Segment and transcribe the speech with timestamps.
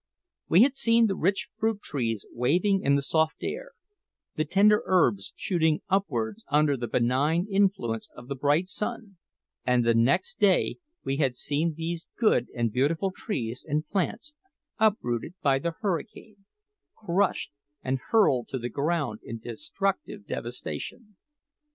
[0.49, 3.73] We had seen the rich fruit trees waving in the soft air,
[4.35, 9.17] the tender herbs shooting upwards under the benign influence of the bright sun;
[9.63, 14.33] and the next day we had seen these good and beautiful trees and plants
[14.79, 16.45] uprooted by the hurricane,
[16.95, 17.51] crushed
[17.83, 21.15] and hurled to the ground in destructive devastation.